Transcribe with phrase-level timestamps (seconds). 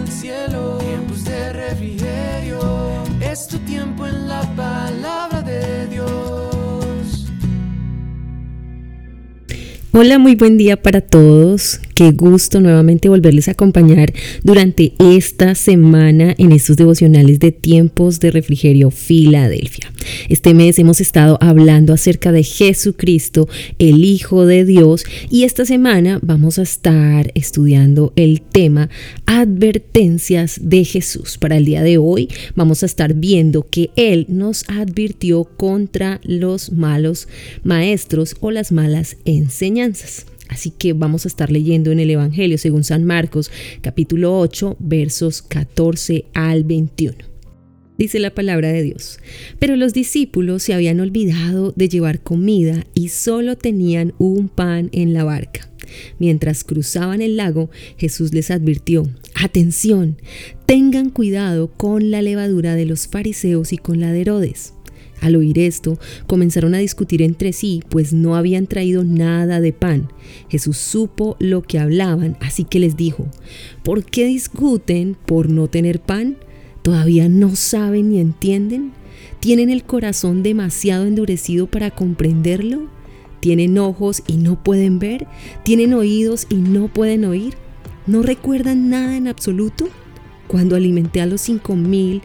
[0.00, 2.60] del cielo, tiempos de refrigerio.
[3.20, 7.26] Es tu tiempo en la palabra de Dios.
[9.92, 11.80] Hola, muy buen día para todos.
[12.00, 18.30] Qué gusto nuevamente volverles a acompañar durante esta semana en estos devocionales de tiempos de
[18.30, 19.92] refrigerio Filadelfia.
[20.30, 26.18] Este mes hemos estado hablando acerca de Jesucristo, el Hijo de Dios, y esta semana
[26.22, 28.88] vamos a estar estudiando el tema
[29.26, 31.36] advertencias de Jesús.
[31.36, 36.72] Para el día de hoy vamos a estar viendo que Él nos advirtió contra los
[36.72, 37.28] malos
[37.62, 40.29] maestros o las malas enseñanzas.
[40.50, 43.50] Así que vamos a estar leyendo en el Evangelio según San Marcos
[43.80, 47.16] capítulo 8 versos 14 al 21.
[47.96, 49.20] Dice la palabra de Dios.
[49.58, 55.12] Pero los discípulos se habían olvidado de llevar comida y solo tenían un pan en
[55.12, 55.70] la barca.
[56.18, 60.16] Mientras cruzaban el lago, Jesús les advirtió, atención,
[60.66, 64.74] tengan cuidado con la levadura de los fariseos y con la de Herodes.
[65.20, 70.08] Al oír esto, comenzaron a discutir entre sí, pues no habían traído nada de pan.
[70.48, 73.26] Jesús supo lo que hablaban, así que les dijo,
[73.82, 76.36] ¿por qué discuten por no tener pan?
[76.82, 78.92] ¿Todavía no saben ni entienden?
[79.40, 82.88] ¿Tienen el corazón demasiado endurecido para comprenderlo?
[83.40, 85.26] ¿Tienen ojos y no pueden ver?
[85.64, 87.54] ¿Tienen oídos y no pueden oír?
[88.06, 89.88] ¿No recuerdan nada en absoluto?
[90.46, 92.22] Cuando alimenté a los cinco mil,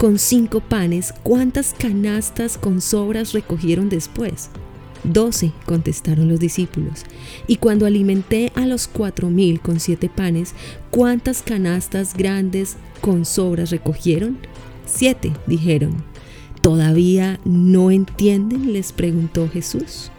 [0.00, 4.48] con cinco panes, ¿cuántas canastas con sobras recogieron después?
[5.04, 7.04] Doce, contestaron los discípulos.
[7.46, 10.54] Y cuando alimenté a los cuatro mil con siete panes,
[10.90, 14.38] ¿cuántas canastas grandes con sobras recogieron?
[14.86, 16.02] Siete, dijeron.
[16.62, 18.72] ¿Todavía no entienden?
[18.72, 20.10] les preguntó Jesús.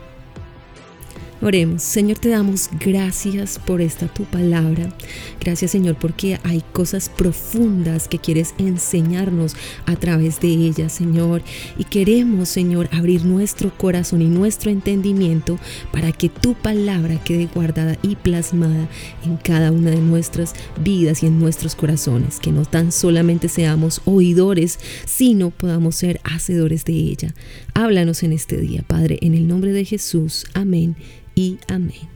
[1.44, 4.96] Oremos, Señor, te damos gracias por esta tu palabra.
[5.40, 9.56] Gracias, Señor, porque hay cosas profundas que quieres enseñarnos
[9.88, 11.42] a través de ella, Señor.
[11.80, 15.58] Y queremos, Señor, abrir nuestro corazón y nuestro entendimiento
[15.92, 18.88] para que tu palabra quede guardada y plasmada
[19.26, 22.40] en cada una de nuestras vidas y en nuestros corazones.
[22.40, 24.78] Que no tan solamente seamos oidores,
[25.08, 27.34] sino podamos ser hacedores de ella.
[27.74, 30.46] Háblanos en este día, Padre, en el nombre de Jesús.
[30.54, 30.96] Amén
[31.36, 32.10] y amén.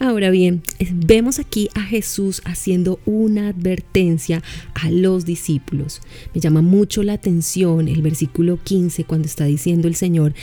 [0.00, 4.42] Ahora bien, vemos aquí a Jesús haciendo una advertencia
[4.74, 6.00] a los discípulos.
[6.34, 10.34] Me llama mucho la atención el versículo 15 cuando está diciendo el Señor,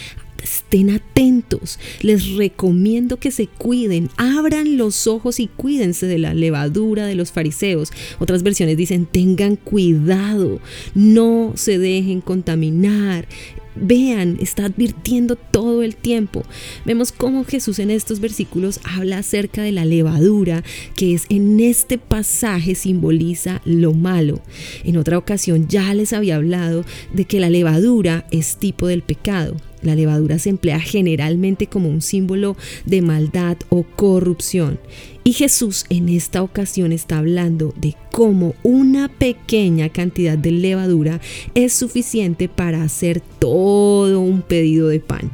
[0.43, 7.05] estén atentos, les recomiendo que se cuiden, abran los ojos y cuídense de la levadura
[7.07, 7.91] de los fariseos.
[8.19, 10.59] Otras versiones dicen, tengan cuidado,
[10.93, 13.27] no se dejen contaminar,
[13.75, 16.43] Vean, está advirtiendo todo el tiempo.
[16.85, 20.63] Vemos cómo Jesús en estos versículos habla acerca de la levadura,
[20.95, 24.41] que es en este pasaje simboliza lo malo.
[24.83, 29.55] En otra ocasión ya les había hablado de que la levadura es tipo del pecado.
[29.85, 34.79] La levadura se emplea generalmente como un símbolo de maldad o corrupción.
[35.23, 41.21] Y Jesús en esta ocasión está hablando de cómo una pequeña cantidad de levadura
[41.53, 45.31] es suficiente para hacer todo un pedido de pan.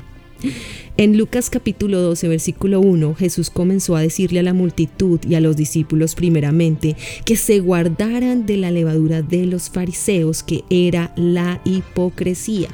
[0.97, 5.41] En Lucas capítulo 12, versículo 1, Jesús comenzó a decirle a la multitud y a
[5.41, 6.95] los discípulos primeramente
[7.25, 12.69] que se guardaran de la levadura de los fariseos, que era la hipocresía.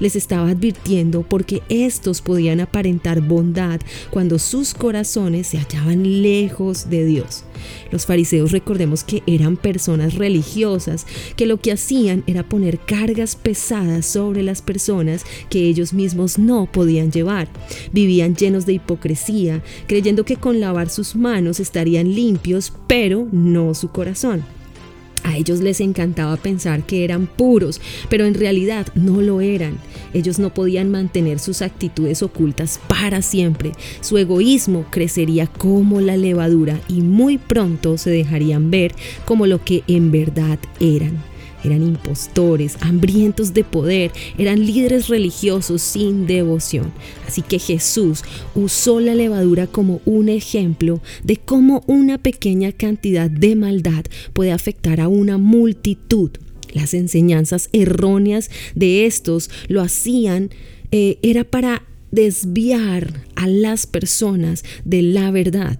[0.00, 7.04] Les estaba advirtiendo porque estos podían aparentar bondad cuando sus corazones se hallaban lejos de
[7.04, 7.44] Dios.
[7.90, 14.06] Los fariseos recordemos que eran personas religiosas, que lo que hacían era poner cargas pesadas
[14.06, 17.48] sobre las personas que ellos mismos no podían llevar.
[17.92, 23.88] Vivían llenos de hipocresía, creyendo que con lavar sus manos estarían limpios, pero no su
[23.88, 24.59] corazón.
[25.22, 29.78] A ellos les encantaba pensar que eran puros, pero en realidad no lo eran.
[30.12, 33.72] Ellos no podían mantener sus actitudes ocultas para siempre.
[34.00, 38.94] Su egoísmo crecería como la levadura y muy pronto se dejarían ver
[39.24, 41.29] como lo que en verdad eran.
[41.64, 46.92] Eran impostores, hambrientos de poder, eran líderes religiosos sin devoción.
[47.26, 48.22] Así que Jesús
[48.54, 55.00] usó la levadura como un ejemplo de cómo una pequeña cantidad de maldad puede afectar
[55.00, 56.30] a una multitud.
[56.72, 60.50] Las enseñanzas erróneas de estos lo hacían,
[60.92, 65.78] eh, era para desviar a las personas de la verdad.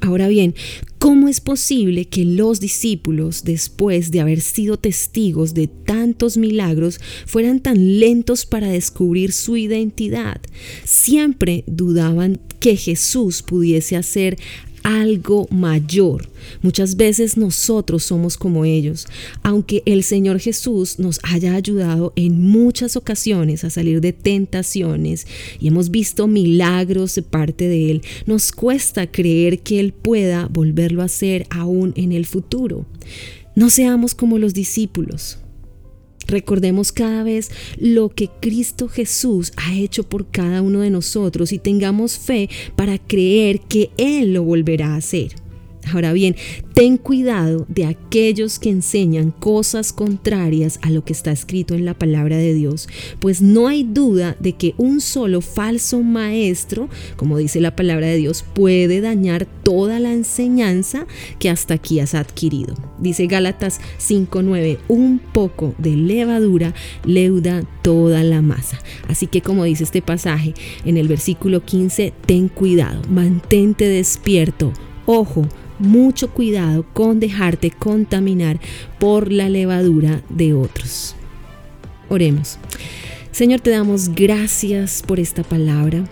[0.00, 0.54] Ahora bien,
[1.00, 7.60] ¿cómo es posible que los discípulos, después de haber sido testigos de tantos milagros, fueran
[7.60, 10.40] tan lentos para descubrir su identidad?
[10.84, 14.38] Siempre dudaban que Jesús pudiese hacer
[14.82, 16.28] algo mayor.
[16.62, 19.06] Muchas veces nosotros somos como ellos.
[19.42, 25.26] Aunque el Señor Jesús nos haya ayudado en muchas ocasiones a salir de tentaciones
[25.58, 31.02] y hemos visto milagros de parte de Él, nos cuesta creer que Él pueda volverlo
[31.02, 32.86] a hacer aún en el futuro.
[33.54, 35.38] No seamos como los discípulos.
[36.26, 41.58] Recordemos cada vez lo que Cristo Jesús ha hecho por cada uno de nosotros y
[41.58, 45.32] tengamos fe para creer que Él lo volverá a hacer.
[45.92, 46.36] Ahora bien,
[46.74, 51.94] ten cuidado de aquellos que enseñan cosas contrarias a lo que está escrito en la
[51.94, 52.88] palabra de Dios,
[53.18, 58.16] pues no hay duda de que un solo falso maestro, como dice la palabra de
[58.16, 61.06] Dios, puede dañar toda la enseñanza
[61.38, 62.74] que hasta aquí has adquirido.
[62.98, 66.74] Dice Gálatas 5:9, un poco de levadura
[67.04, 68.78] leuda toda la masa.
[69.08, 70.54] Así que como dice este pasaje
[70.84, 74.72] en el versículo 15, ten cuidado, mantente despierto.
[75.06, 75.46] Ojo,
[75.80, 78.60] mucho cuidado con dejarte contaminar
[78.98, 81.16] por la levadura de otros.
[82.08, 82.58] Oremos.
[83.32, 86.04] Señor, te damos gracias por esta palabra.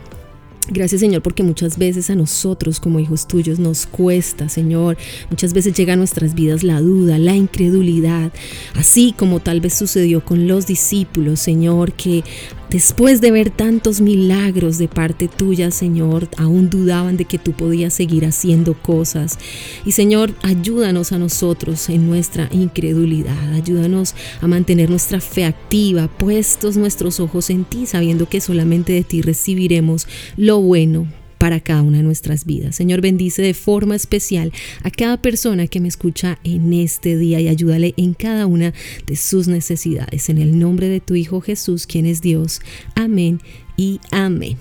[0.70, 4.98] Gracias Señor porque muchas veces a nosotros como hijos tuyos nos cuesta, Señor.
[5.30, 8.32] Muchas veces llega a nuestras vidas la duda, la incredulidad,
[8.74, 12.22] así como tal vez sucedió con los discípulos, Señor, que
[12.70, 17.94] Después de ver tantos milagros de parte tuya, Señor, aún dudaban de que tú podías
[17.94, 19.38] seguir haciendo cosas.
[19.86, 23.54] Y Señor, ayúdanos a nosotros en nuestra incredulidad.
[23.54, 29.02] Ayúdanos a mantener nuestra fe activa, puestos nuestros ojos en ti, sabiendo que solamente de
[29.02, 30.06] ti recibiremos
[30.36, 31.06] lo bueno
[31.38, 32.76] para cada una de nuestras vidas.
[32.76, 34.52] Señor, bendice de forma especial
[34.82, 38.74] a cada persona que me escucha en este día y ayúdale en cada una
[39.06, 40.28] de sus necesidades.
[40.28, 42.60] En el nombre de tu Hijo Jesús, quien es Dios.
[42.94, 43.40] Amén
[43.76, 44.56] y amén.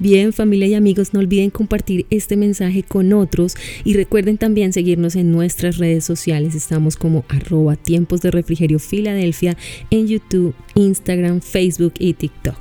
[0.00, 5.16] Bien, familia y amigos, no olviden compartir este mensaje con otros y recuerden también seguirnos
[5.16, 6.54] en nuestras redes sociales.
[6.54, 9.56] Estamos como arroba tiempos de refrigerio Filadelfia
[9.90, 12.56] en YouTube, Instagram, Facebook y TikTok.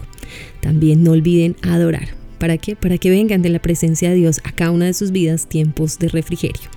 [0.61, 2.26] También no olviden adorar.
[2.37, 2.75] ¿Para qué?
[2.75, 5.99] Para que vengan de la presencia de Dios a cada una de sus vidas tiempos
[5.99, 6.69] de refrigerio.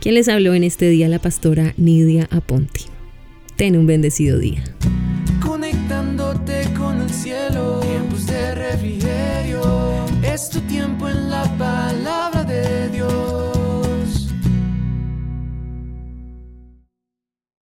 [0.00, 2.80] Quien les habló en este día la pastora Nidia Aponte.
[3.56, 4.62] Ten un bendecido día.
[5.40, 11.81] Conectándote con el cielo, tiempos de refrigerio, es tu tiempo en la paz.